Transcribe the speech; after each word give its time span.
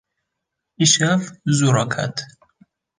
Îşev 0.83 1.21
zû 1.55 1.67
raket. 1.75 2.15